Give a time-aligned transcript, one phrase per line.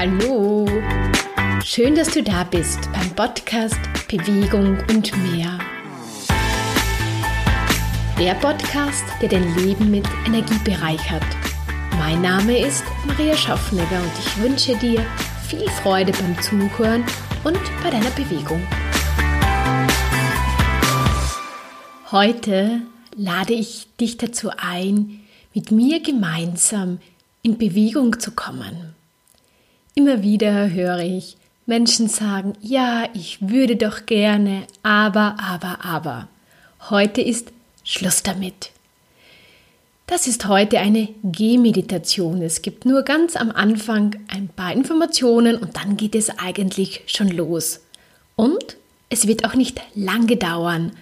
[0.00, 0.64] Hallo!
[1.64, 5.58] Schön, dass du da bist beim Podcast Bewegung und mehr.
[8.16, 11.24] Der Podcast, der dein Leben mit Energie bereichert.
[11.98, 15.04] Mein Name ist Maria Schaffnegger und ich wünsche dir
[15.48, 17.02] viel Freude beim Zuhören
[17.42, 18.62] und bei deiner Bewegung.
[22.12, 22.82] Heute
[23.16, 25.22] lade ich dich dazu ein,
[25.54, 27.00] mit mir gemeinsam
[27.42, 28.94] in Bewegung zu kommen.
[29.98, 31.36] Immer wieder höre ich
[31.66, 36.28] Menschen sagen, ja, ich würde doch gerne, aber, aber, aber.
[36.88, 37.50] Heute ist
[37.82, 38.70] Schluss damit.
[40.06, 42.42] Das ist heute eine Gehmeditation.
[42.42, 47.30] Es gibt nur ganz am Anfang ein paar Informationen und dann geht es eigentlich schon
[47.30, 47.80] los.
[48.36, 48.76] Und
[49.10, 50.92] es wird auch nicht lange dauern,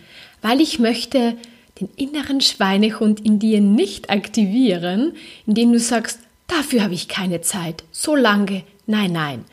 [0.41, 1.37] weil ich möchte
[1.83, 5.13] den inneren Schweinehund in dir nicht aktivieren,
[5.47, 9.45] indem du sagst, dafür habe ich keine Zeit, so lange, nein, nein.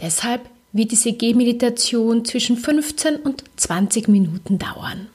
[0.00, 5.08] Deshalb wird diese Gehmeditation zwischen 15 und 20 Minuten dauern.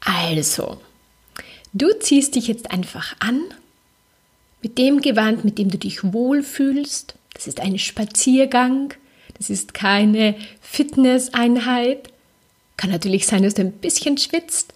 [0.00, 0.80] Also,
[1.72, 3.40] du ziehst dich jetzt einfach an
[4.62, 7.14] mit dem Gewand, mit dem du dich wohlfühlst.
[7.34, 8.94] Das ist ein Spaziergang,
[9.38, 12.12] das ist keine Fitnesseinheit.
[12.76, 14.74] Kann natürlich sein, dass du ein bisschen schwitzt,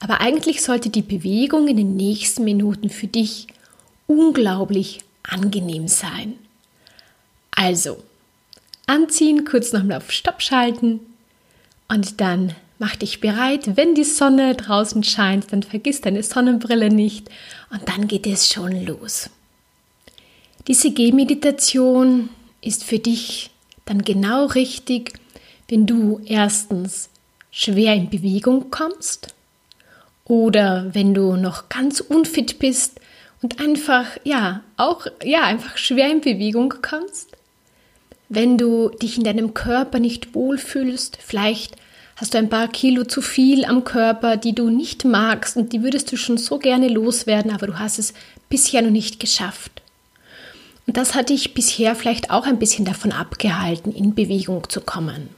[0.00, 3.46] aber eigentlich sollte die Bewegung in den nächsten Minuten für dich
[4.08, 6.34] unglaublich angenehm sein.
[7.52, 8.02] Also,
[8.86, 11.00] anziehen, kurz nochmal auf Stopp schalten
[11.88, 13.76] und dann mach dich bereit.
[13.76, 17.28] Wenn die Sonne draußen scheint, dann vergiss deine Sonnenbrille nicht
[17.70, 19.30] und dann geht es schon los.
[20.66, 22.28] Diese Gehmeditation
[22.60, 23.50] ist für dich
[23.84, 25.12] dann genau richtig,
[25.68, 27.08] wenn du erstens
[27.50, 29.34] schwer in Bewegung kommst
[30.24, 33.00] oder wenn du noch ganz unfit bist
[33.42, 37.36] und einfach, ja, auch, ja, einfach schwer in Bewegung kommst.
[38.34, 41.76] Wenn du dich in deinem Körper nicht wohlfühlst, vielleicht
[42.16, 45.82] hast du ein paar Kilo zu viel am Körper, die du nicht magst und die
[45.82, 48.14] würdest du schon so gerne loswerden, aber du hast es
[48.48, 49.82] bisher noch nicht geschafft.
[50.86, 55.28] Und das hat dich bisher vielleicht auch ein bisschen davon abgehalten, in Bewegung zu kommen.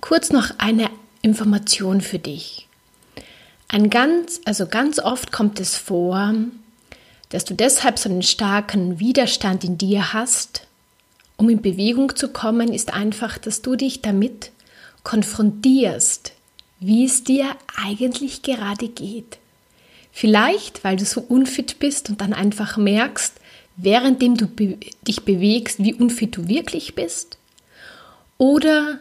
[0.00, 0.88] Kurz noch eine
[1.20, 2.68] Information für dich.
[3.68, 6.32] Ein ganz, also ganz oft kommt es vor,
[7.28, 10.62] dass du deshalb so einen starken Widerstand in dir hast,
[11.40, 14.50] um in Bewegung zu kommen, ist einfach, dass du dich damit
[15.04, 16.32] konfrontierst,
[16.80, 19.38] wie es dir eigentlich gerade geht.
[20.12, 23.32] Vielleicht, weil du so unfit bist und dann einfach merkst,
[23.76, 24.76] währenddem du be
[25.08, 27.38] dich bewegst, wie unfit du wirklich bist.
[28.36, 29.00] Oder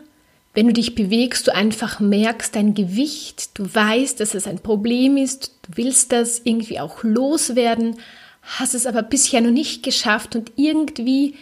[0.53, 5.17] wenn du dich bewegst, du einfach merkst dein Gewicht, du weißt, dass es ein Problem
[5.17, 7.97] ist, du willst das irgendwie auch loswerden,
[8.41, 11.35] hast es aber bisher noch nicht geschafft und irgendwie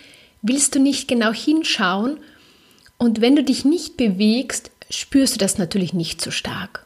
[0.47, 2.17] willst du nicht genau hinschauen
[2.97, 6.85] und wenn du dich nicht bewegst, spürst du das natürlich nicht so stark.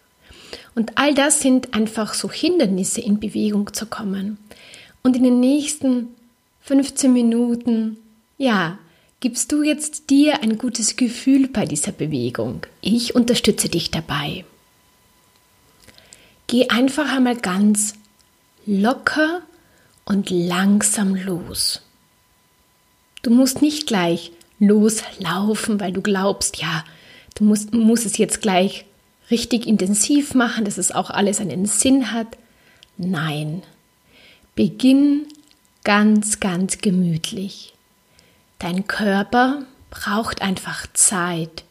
[0.75, 4.37] Und all das sind einfach so Hindernisse, in Bewegung zu kommen.
[5.03, 6.09] Und in den nächsten
[6.61, 7.97] 15 Minuten,
[8.37, 8.77] ja,
[9.19, 12.65] gibst du jetzt dir ein gutes Gefühl bei dieser Bewegung.
[12.81, 14.45] Ich unterstütze dich dabei.
[16.47, 17.93] Geh einfach einmal ganz
[18.65, 19.41] locker
[20.05, 21.81] und langsam los.
[23.21, 26.83] Du musst nicht gleich loslaufen, weil du glaubst, ja,
[27.35, 28.85] du musst, musst es jetzt gleich
[29.29, 32.27] richtig intensiv machen, dass es auch alles einen Sinn hat.
[32.97, 33.63] Nein,
[34.55, 35.27] beginn
[35.83, 37.73] ganz, ganz gemütlich.
[38.59, 41.63] Dein Körper braucht einfach Zeit,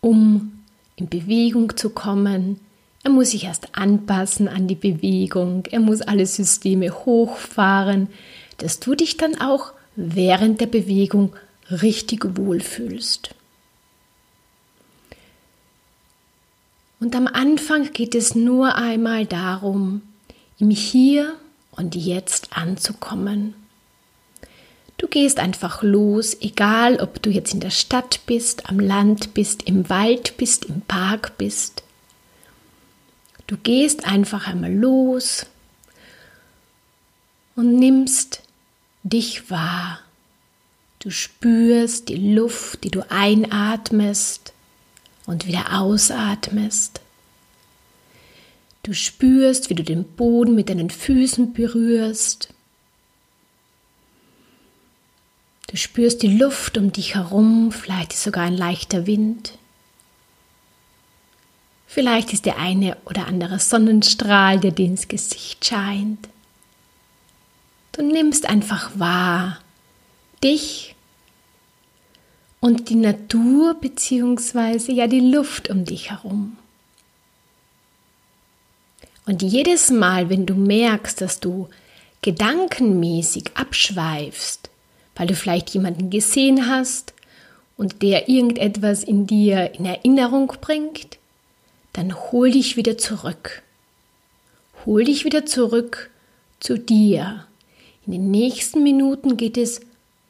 [0.00, 0.60] um
[0.96, 2.60] in Bewegung zu kommen.
[3.02, 5.64] Er muss sich erst anpassen an die Bewegung.
[5.70, 8.08] Er muss alle Systeme hochfahren,
[8.58, 11.34] dass du dich dann auch während der Bewegung
[11.70, 13.34] richtig wohlfühlst.
[17.00, 20.02] Und am Anfang geht es nur einmal darum,
[20.58, 21.34] im Hier
[21.72, 23.54] und Jetzt anzukommen.
[24.98, 29.62] Du gehst einfach los, egal ob du jetzt in der Stadt bist, am Land bist,
[29.62, 31.82] im Wald bist, im Park bist.
[33.46, 35.46] Du gehst einfach einmal los
[37.56, 38.42] und nimmst
[39.02, 40.00] dich wahr.
[40.98, 44.52] Du spürst die Luft, die du einatmest
[45.26, 47.00] und wieder ausatmest.
[48.82, 52.52] Du spürst, wie du den Boden mit deinen Füßen berührst.
[55.68, 59.56] Du spürst die Luft um dich herum, vielleicht ist sogar ein leichter Wind.
[61.86, 66.28] Vielleicht ist der eine oder andere Sonnenstrahl, der dir ins Gesicht scheint.
[67.92, 69.58] Du nimmst einfach wahr,
[70.42, 70.94] dich
[72.60, 74.92] und die Natur bzw.
[74.92, 76.56] ja die Luft um dich herum.
[79.26, 81.68] Und jedes Mal, wenn du merkst, dass du
[82.22, 84.70] gedankenmäßig abschweifst,
[85.16, 87.14] weil du vielleicht jemanden gesehen hast
[87.76, 91.18] und der irgendetwas in dir in Erinnerung bringt,
[91.92, 93.62] dann hol dich wieder zurück.
[94.84, 96.10] Hol dich wieder zurück
[96.60, 97.46] zu dir.
[98.10, 99.82] In den nächsten Minuten geht es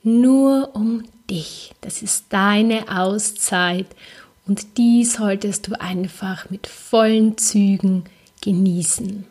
[0.03, 1.73] nur um dich.
[1.81, 3.87] Das ist deine Auszeit
[4.47, 8.05] und die solltest du einfach mit vollen Zügen
[8.43, 9.25] genießen.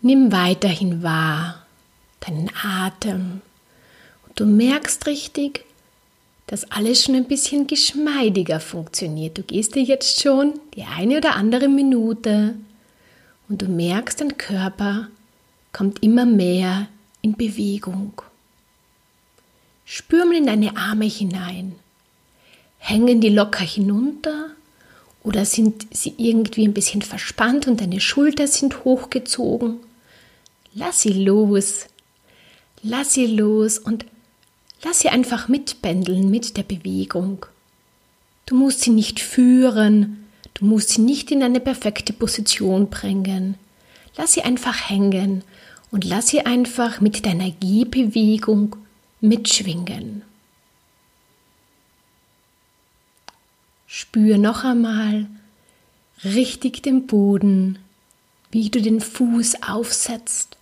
[0.00, 1.66] Nimm weiterhin wahr
[2.20, 3.40] deinen Atem
[4.24, 5.64] und du merkst richtig,
[6.46, 9.36] dass alles schon ein bisschen geschmeidiger funktioniert.
[9.36, 12.54] Du gehst dir jetzt schon die eine oder andere Minute
[13.48, 15.08] und du merkst, dein Körper
[15.78, 16.88] kommt immer mehr
[17.22, 18.20] in Bewegung.
[19.84, 21.76] Spür mal in deine Arme hinein.
[22.78, 24.50] Hängen die locker hinunter
[25.22, 29.76] oder sind sie irgendwie ein bisschen verspannt und deine Schulter sind hochgezogen?
[30.74, 31.86] Lass sie los.
[32.82, 34.04] Lass sie los und
[34.82, 37.46] lass sie einfach mitpendeln mit der Bewegung.
[38.46, 43.54] Du musst sie nicht führen, du musst sie nicht in eine perfekte Position bringen.
[44.16, 45.44] Lass sie einfach hängen
[45.90, 48.76] und lass sie einfach mit deiner Gehbewegung
[49.20, 50.22] mitschwingen.
[53.86, 55.26] Spür noch einmal
[56.24, 57.78] richtig den Boden,
[58.50, 60.56] wie du den Fuß aufsetzt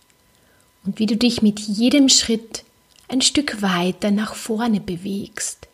[0.85, 2.63] und wie du dich mit jedem Schritt
[3.09, 5.67] ein Stück weiter nach vorne bewegst.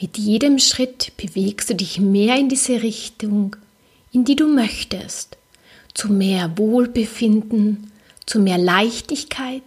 [0.00, 3.56] Mit jedem Schritt bewegst du dich mehr in diese Richtung,
[4.12, 5.36] in die du möchtest,
[5.94, 7.90] zu mehr Wohlbefinden,
[8.26, 9.62] zu mehr Leichtigkeit,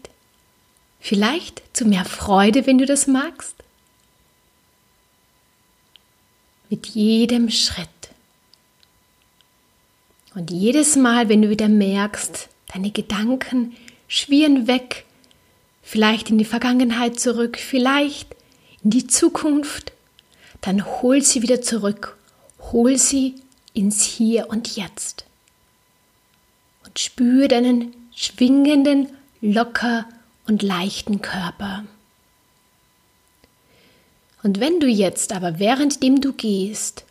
[1.00, 3.56] Vielleicht zu mehr Freude, wenn du das magst?
[6.70, 7.88] Mit jedem Schritt.
[10.36, 13.76] Und jedes Mal, wenn du wieder merkst, deine Gedanken
[14.08, 15.06] schwirren weg,
[15.82, 18.36] vielleicht in die Vergangenheit zurück, vielleicht
[18.84, 19.94] in die Zukunft,
[20.62, 22.18] dann hol sie wieder zurück,
[22.72, 23.36] hol sie
[23.74, 25.26] ins Hier und Jetzt.
[26.86, 29.08] Und spür deinen schwingenden,
[29.40, 30.06] locker
[30.46, 31.86] und leichten Körper.
[34.44, 37.06] Und wenn du jetzt aber währenddem du gehst,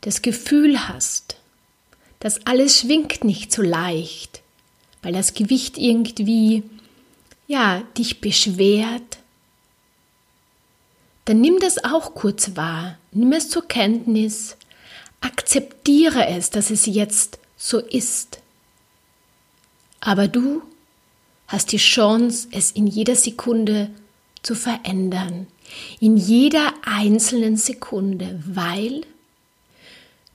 [0.00, 1.36] das Gefühl hast,
[2.18, 4.42] dass alles schwingt nicht so leicht,
[5.00, 6.64] weil das Gewicht irgendwie,
[7.46, 9.18] ja, dich beschwert,
[11.26, 14.56] dann nimm das auch kurz wahr, nimm es zur Kenntnis,
[15.20, 18.40] akzeptiere es, dass es jetzt so ist.
[20.06, 20.62] Aber du
[21.48, 23.90] hast die Chance, es in jeder Sekunde
[24.40, 25.48] zu verändern.
[25.98, 29.00] In jeder einzelnen Sekunde, weil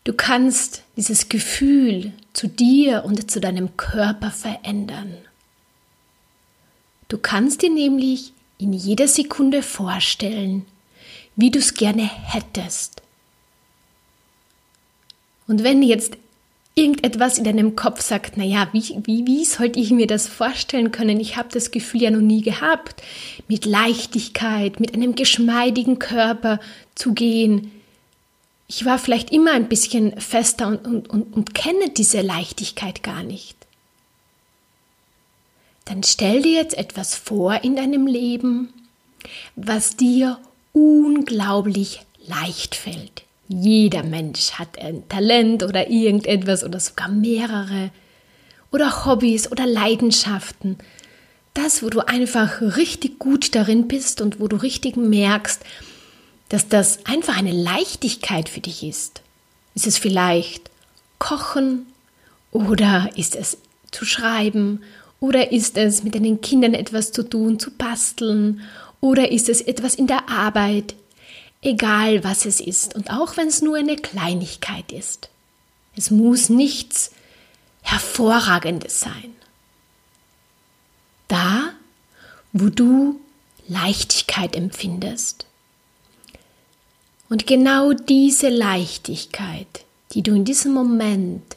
[0.03, 5.15] du kannst dieses Gefühl zu dir und zu deinem Körper verändern.
[7.07, 10.65] Du kannst dir nämlich in jeder Sekunde vorstellen,
[11.37, 13.01] wie du es gerne hättest.
[15.47, 16.17] Und wenn jetzt
[16.75, 21.19] irgendetwas in deinem Kopf sagt, naja, wie, wie, wie sollte ich mir das vorstellen können?
[21.19, 23.01] Ich habe das Gefühl ja noch nie gehabt,
[23.47, 26.59] mit Leichtigkeit, mit einem geschmeidigen Körper
[26.95, 27.71] zu gehen.
[28.67, 33.23] Ich war vielleicht immer ein bisschen fester und, und, und, und kenne diese Leichtigkeit gar
[33.23, 33.57] nicht.
[35.85, 38.71] Dann stell dir jetzt etwas vor in deinem Leben,
[39.57, 40.39] was dir
[40.71, 43.23] unglaublich leicht fällt.
[43.53, 47.91] Jeder Mensch hat ein Talent oder irgendetwas oder sogar mehrere
[48.71, 50.77] oder Hobbys oder Leidenschaften.
[51.53, 55.61] Das, wo du einfach richtig gut darin bist und wo du richtig merkst,
[56.47, 59.21] dass das einfach eine Leichtigkeit für dich ist.
[59.75, 60.71] Ist es vielleicht
[61.19, 61.87] Kochen
[62.51, 63.57] oder ist es
[63.91, 64.81] zu schreiben
[65.19, 68.61] oder ist es mit deinen Kindern etwas zu tun, zu basteln
[69.01, 70.95] oder ist es etwas in der Arbeit?
[71.61, 75.29] Egal was es ist und auch wenn es nur eine Kleinigkeit ist.
[75.95, 77.11] Es muss nichts
[77.81, 79.35] Hervorragendes sein.
[81.27, 81.71] Da,
[82.53, 83.19] wo du
[83.67, 85.45] Leichtigkeit empfindest.
[87.29, 91.55] Und genau diese Leichtigkeit, die du in diesem Moment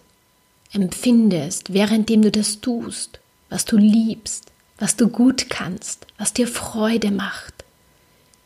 [0.73, 3.19] empfindest, währenddem du das tust,
[3.49, 7.63] was du liebst, was du gut kannst, was dir Freude macht,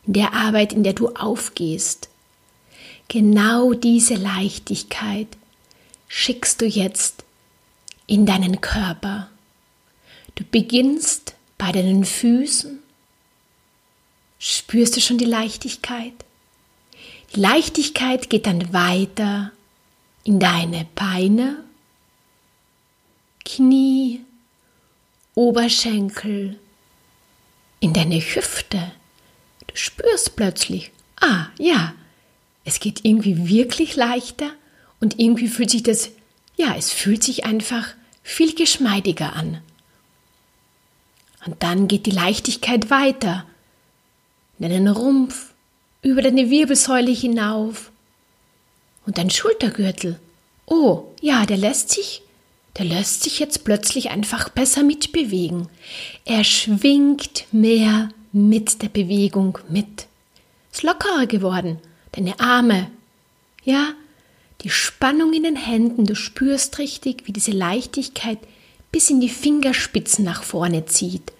[0.09, 2.09] in der Arbeit, in der du aufgehst.
[3.09, 5.27] Genau diese Leichtigkeit
[6.07, 7.23] schickst du jetzt
[8.07, 9.29] in deinen Körper.
[10.33, 12.79] Du beginnst bei deinen Füßen
[14.39, 16.13] spürst du schon die Leichtigkeit?
[17.35, 19.51] Die Leichtigkeit geht dann weiter
[20.23, 21.63] in deine Beine,
[23.45, 24.21] Knie,
[25.35, 26.57] Oberschenkel,
[27.79, 28.93] in deine Hüfte.
[29.79, 31.93] Spürst plötzlich, ah ja,
[32.65, 34.51] es geht irgendwie wirklich leichter
[34.99, 36.09] und irgendwie fühlt sich das,
[36.57, 37.87] ja, es fühlt sich einfach
[38.21, 39.61] viel geschmeidiger an.
[41.45, 43.45] Und dann geht die Leichtigkeit weiter
[44.59, 45.53] in deinen Rumpf,
[46.01, 47.91] über deine Wirbelsäule hinauf
[49.05, 50.19] und dein Schultergürtel.
[50.65, 52.21] Oh, ja, der lässt sich,
[52.77, 55.69] der lässt sich jetzt plötzlich einfach besser mitbewegen.
[56.25, 60.07] Er schwingt mehr mit der Bewegung mit.
[60.71, 61.79] Ist lockerer geworden.
[62.11, 62.89] Deine Arme.
[63.63, 63.93] Ja,
[64.61, 68.39] die Spannung in den Händen, du spürst richtig, wie diese Leichtigkeit
[68.91, 71.31] bis in die Fingerspitzen nach vorne zieht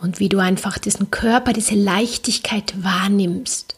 [0.00, 3.76] und wie du einfach diesen Körper, diese Leichtigkeit wahrnimmst.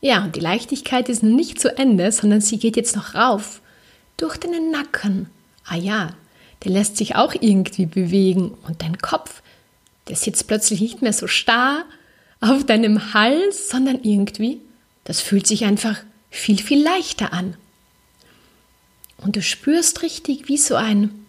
[0.00, 3.60] Ja, und die Leichtigkeit ist nicht zu Ende, sondern sie geht jetzt noch rauf
[4.16, 5.28] durch deinen Nacken.
[5.64, 6.14] Ah ja,
[6.64, 9.42] der lässt sich auch irgendwie bewegen und dein Kopf,
[10.08, 11.84] der sitzt plötzlich nicht mehr so starr
[12.40, 14.60] auf deinem Hals, sondern irgendwie,
[15.04, 15.98] das fühlt sich einfach
[16.30, 17.56] viel, viel leichter an.
[19.18, 21.24] Und du spürst richtig, wie so ein,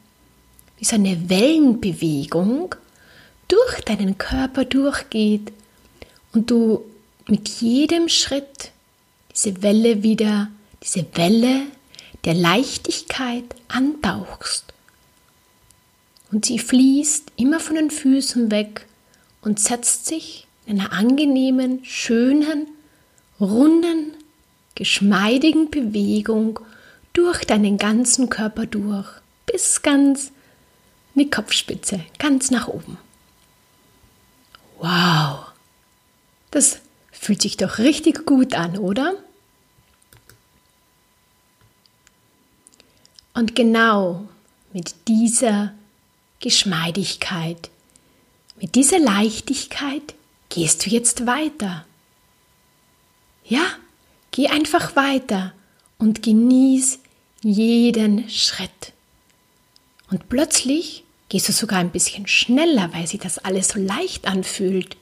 [0.79, 2.75] wie so eine Wellenbewegung
[3.47, 5.51] durch deinen Körper durchgeht
[6.33, 6.83] und du
[7.27, 8.71] mit jedem Schritt
[9.33, 10.49] diese Welle wieder,
[10.81, 11.61] diese Welle
[12.25, 14.73] der Leichtigkeit antauchst.
[16.33, 18.87] Und sie fließt immer von den Füßen weg
[19.41, 22.65] und setzt sich in einer angenehmen, schönen,
[23.39, 24.15] runden,
[24.73, 26.59] geschmeidigen Bewegung
[27.13, 29.07] durch deinen ganzen Körper durch,
[29.45, 30.31] bis ganz
[31.13, 32.97] in die Kopfspitze, ganz nach oben.
[34.79, 35.51] Wow,
[36.49, 36.79] das
[37.11, 39.13] fühlt sich doch richtig gut an, oder?
[43.35, 44.27] Und genau
[44.73, 45.73] mit dieser
[46.43, 47.69] Geschmeidigkeit,
[48.59, 50.13] mit dieser Leichtigkeit
[50.49, 51.85] gehst du jetzt weiter.
[53.45, 53.65] Ja,
[54.31, 55.53] geh einfach weiter
[55.97, 56.99] und genieß
[57.41, 58.91] jeden Schritt.
[60.11, 64.97] Und plötzlich gehst du sogar ein bisschen schneller, weil sich das alles so leicht anfühlt.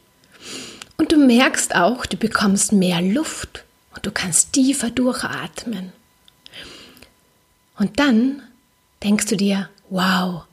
[0.97, 3.63] Und du merkst auch, du bekommst mehr Luft
[3.95, 5.91] und du kannst tiefer durchatmen.
[7.79, 8.43] Und dann
[9.01, 10.43] denkst du dir, wow,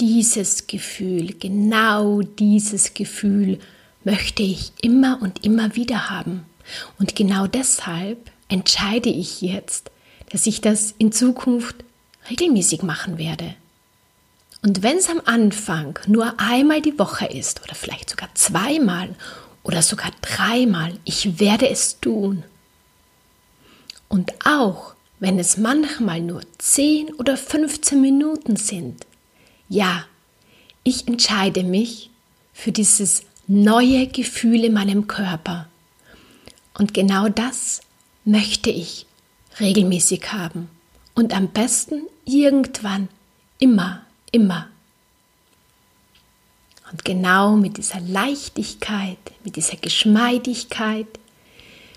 [0.00, 3.58] dieses Gefühl, genau dieses Gefühl
[4.02, 6.44] möchte ich immer und immer wieder haben.
[6.98, 9.90] Und genau deshalb entscheide ich jetzt,
[10.30, 11.76] dass ich das in Zukunft
[12.30, 13.54] regelmäßig machen werde.
[14.62, 19.14] Und wenn es am Anfang nur einmal die Woche ist oder vielleicht sogar zweimal
[19.62, 22.44] oder sogar dreimal, ich werde es tun.
[24.08, 29.06] Und auch wenn es manchmal nur 10 oder 15 Minuten sind,
[29.70, 30.04] ja,
[30.84, 32.10] ich entscheide mich
[32.52, 35.66] für dieses neue Gefühl in meinem Körper.
[36.76, 37.80] Und genau das
[38.26, 39.06] möchte ich
[39.58, 40.68] regelmäßig haben
[41.14, 43.08] und am besten irgendwann
[43.58, 44.68] immer immer.
[46.90, 51.06] Und genau mit dieser Leichtigkeit, mit dieser Geschmeidigkeit,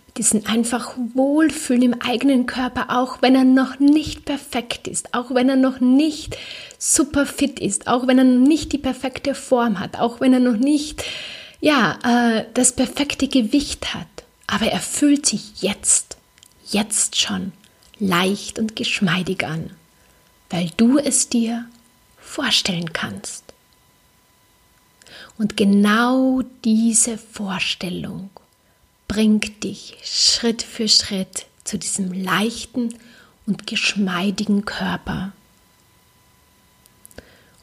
[0.05, 5.33] mit diesem einfach Wohlfühlen im eigenen Körper, auch wenn er noch nicht perfekt ist, auch
[5.33, 6.37] wenn er noch nicht
[6.83, 10.41] super fit ist, auch wenn er noch nicht die perfekte Form hat, auch wenn er
[10.41, 11.03] noch nicht
[11.61, 14.07] ja, äh, das perfekte Gewicht hat.
[14.47, 16.17] Aber er fühlt sich jetzt,
[16.69, 17.53] jetzt schon
[17.99, 19.71] leicht und geschmeidig an,
[20.49, 21.65] weil du es dir
[22.17, 23.45] vorstellen kannst.
[25.37, 28.29] Und genau diese Vorstellung
[29.07, 32.93] bringt dich Schritt für Schritt zu diesem leichten
[33.45, 35.31] und geschmeidigen Körper.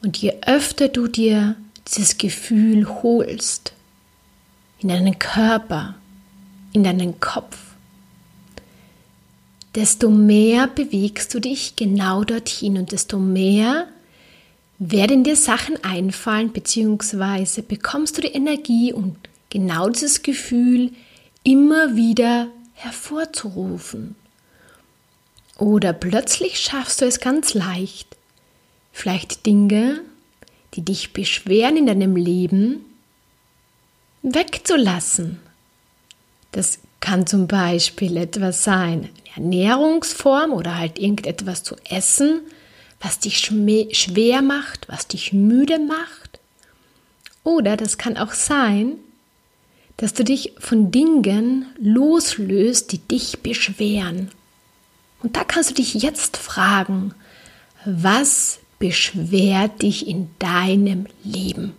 [0.03, 3.73] Und je öfter du dir dieses Gefühl holst,
[4.79, 5.95] in deinen Körper,
[6.73, 7.57] in deinen Kopf,
[9.75, 13.87] desto mehr bewegst du dich genau dorthin und desto mehr
[14.79, 19.17] werden dir Sachen einfallen, beziehungsweise bekommst du die Energie und
[19.51, 20.93] genau dieses Gefühl
[21.45, 24.17] immer wieder hervorzurufen.
[25.59, 28.17] Oder plötzlich schaffst du es ganz leicht,
[28.93, 30.01] vielleicht Dinge,
[30.75, 32.85] die dich beschweren in deinem Leben,
[34.23, 35.41] wegzulassen.
[36.53, 42.43] Das kann zum Beispiel etwas sein, eine Ernährungsform oder halt irgendetwas zu essen,
[43.01, 46.39] was dich schwer macht, was dich müde macht.
[47.43, 48.97] Oder das kann auch sein,
[49.97, 54.31] dass du dich von Dingen loslöst, die dich beschweren.
[55.23, 57.15] Und da kannst du dich jetzt fragen,
[57.85, 61.75] was beschwert dich in deinem Leben?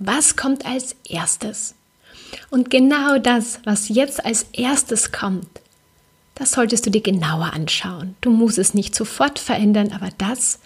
[0.00, 1.76] Was kommt als erstes?
[2.50, 5.60] Und genau das, was jetzt als erstes kommt,
[6.34, 8.16] das solltest du dir genauer anschauen.
[8.20, 10.58] Du musst es nicht sofort verändern, aber das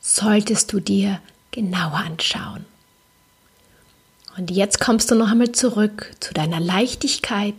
[0.00, 2.66] solltest du dir genauer anschauen.
[4.36, 7.54] Und jetzt kommst du noch einmal zurück zu deiner Leichtigkeit,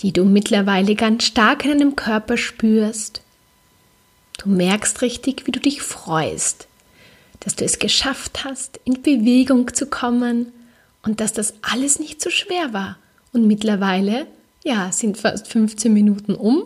[0.00, 3.22] die du mittlerweile ganz stark in deinem Körper spürst.
[4.38, 6.68] Du merkst richtig, wie du dich freust,
[7.40, 10.52] dass du es geschafft hast, in Bewegung zu kommen
[11.02, 12.98] und dass das alles nicht so schwer war.
[13.32, 14.26] Und mittlerweile,
[14.64, 16.62] ja, sind fast 15 Minuten um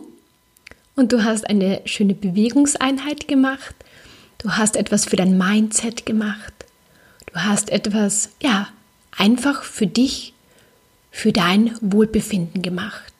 [0.95, 3.75] und du hast eine schöne Bewegungseinheit gemacht.
[4.37, 6.53] Du hast etwas für dein Mindset gemacht.
[7.33, 8.69] Du hast etwas, ja,
[9.17, 10.33] einfach für dich,
[11.09, 13.13] für dein Wohlbefinden gemacht.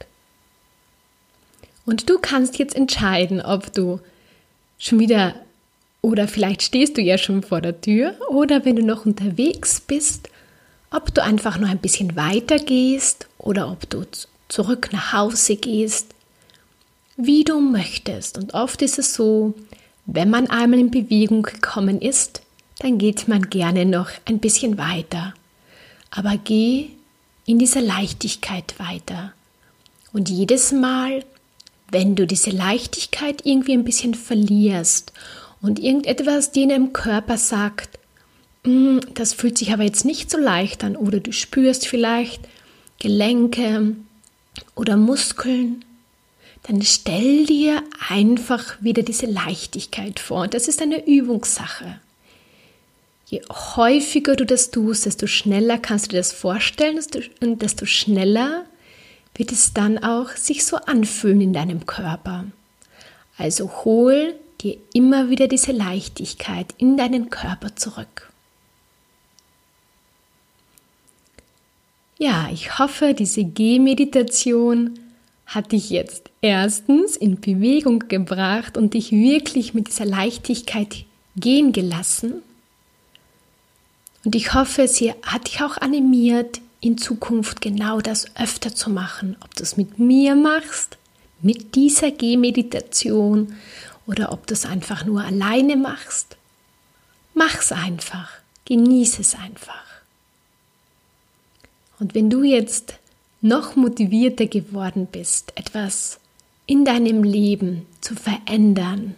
[1.86, 4.00] Und du kannst jetzt entscheiden, ob du
[4.84, 5.36] schon wieder
[6.02, 10.30] oder vielleicht stehst du ja schon vor der Tür oder wenn du noch unterwegs bist,
[10.92, 14.06] ob du einfach noch ein bisschen weiter gehst oder ob du
[14.50, 16.14] zurück nach Hause gehst,
[17.16, 18.38] wie du möchtest.
[18.38, 19.54] Und oft ist es so,
[20.06, 22.42] wenn man einmal in Bewegung gekommen ist,
[22.80, 25.34] dann geht man gerne noch ein bisschen weiter
[26.16, 26.90] aber geh
[27.46, 29.34] in dieser Leichtigkeit weiter.
[30.14, 31.26] Und jedes Mal,
[31.94, 35.14] wenn du diese Leichtigkeit irgendwie ein bisschen verlierst
[35.62, 38.00] und irgendetwas dir in deinem Körper sagt,
[38.66, 42.42] hm, das fühlt sich aber jetzt nicht so leicht an oder du spürst vielleicht
[43.00, 43.96] Gelenke
[44.76, 45.86] oder Muskeln,
[46.64, 50.44] dann stell dir einfach wieder diese Leichtigkeit vor.
[50.44, 52.00] Und das ist eine Übungssache.
[53.28, 53.42] Je
[53.76, 57.00] häufiger du das tust, desto schneller kannst du dir das vorstellen
[57.42, 58.66] und desto schneller
[59.36, 62.46] wird es dann auch sich so anfühlen in deinem Körper.
[63.38, 68.32] Also hol dir immer wieder diese Leichtigkeit in deinen Körper zurück.
[72.20, 75.00] Ja, ich hoffe, diese Gehmeditation
[75.46, 82.36] hat dich jetzt erstens in Bewegung gebracht und dich wirklich mit dieser Leichtigkeit gehen gelassen.
[84.24, 89.38] Und ich hoffe, sie hat dich auch animiert, in Zukunft genau das öfter zu machen.
[89.44, 90.98] Ob du es mit mir machst,
[91.42, 93.56] mit dieser Gehmeditation
[94.06, 96.36] oder ob du es einfach nur alleine machst.
[97.34, 98.30] Mach's einfach.
[98.66, 99.84] Genieße es einfach.
[102.00, 102.96] Und wenn du jetzt
[103.42, 106.20] noch motivierter geworden bist, etwas
[106.66, 109.16] in deinem Leben zu verändern,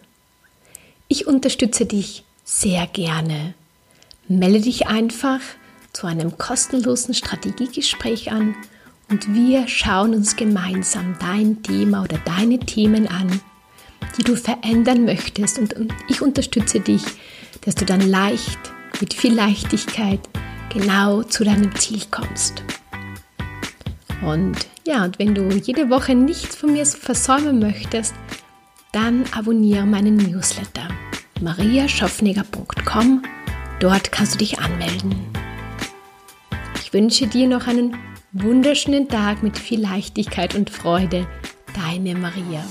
[1.08, 3.54] ich unterstütze dich sehr gerne
[4.28, 5.40] Melde dich einfach
[5.96, 8.56] zu einem kostenlosen Strategiegespräch an
[9.10, 13.40] und wir schauen uns gemeinsam dein Thema oder deine Themen an,
[14.18, 15.76] die du verändern möchtest und,
[16.10, 17.04] ich unterstütze dich,
[17.62, 18.60] dass du dann leicht,
[19.00, 20.20] mit viel Leichtigkeit
[20.74, 22.64] genau zu deinem Ziel kommst.
[24.22, 28.14] Und ja, und wenn du jede Woche nichts von mir versäumen möchtest,
[28.92, 30.88] dann abonniere meinen Newsletter
[31.42, 33.24] mariaschoffneger.com
[33.80, 35.35] Dort kannst du dich anmelden.
[36.96, 37.98] Wünsche dir noch einen
[38.32, 41.28] wunderschönen Tag mit viel Leichtigkeit und Freude.
[41.76, 42.64] Deine Maria.